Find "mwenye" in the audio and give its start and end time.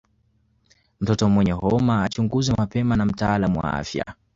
1.29-1.51